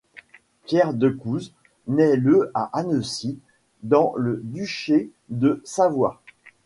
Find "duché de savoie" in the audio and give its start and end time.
4.43-6.23